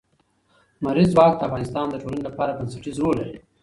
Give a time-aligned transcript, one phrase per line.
[0.81, 3.37] لمریز ځواک د افغانستان د ټولنې لپاره بنسټيز رول لري.